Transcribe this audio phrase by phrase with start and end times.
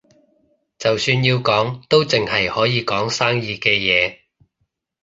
[0.79, 4.17] 就算要講，都淨係可以講生意嘅嘢